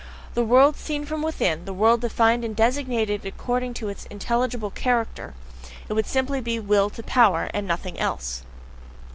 [0.33, 5.35] The world seen from within, the world defined and designated according to its "intelligible character"
[5.87, 8.41] it would simply be "Will to Power," and nothing else.